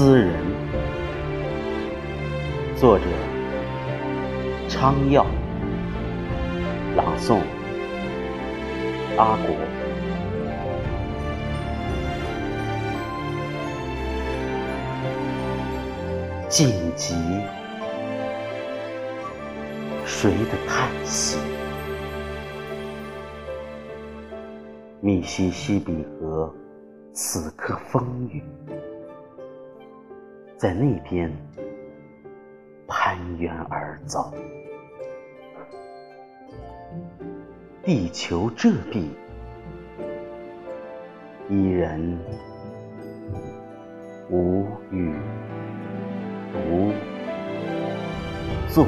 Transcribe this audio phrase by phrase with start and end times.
[0.00, 0.32] 滋人。
[2.74, 3.04] 作者：
[4.66, 5.26] 昌耀，
[6.96, 7.40] 朗诵：
[9.18, 9.54] 阿国。
[16.48, 17.14] 紧急，
[20.06, 21.38] 谁的叹息？
[25.02, 26.50] 密西西比河
[27.12, 28.42] 此刻风雨，
[30.60, 31.32] 在那边
[32.86, 34.30] 攀援而走。
[37.82, 39.08] 地球这壁，
[41.48, 42.18] 伊人
[44.28, 45.14] 无语
[46.68, 46.92] 无
[48.68, 48.84] 坐。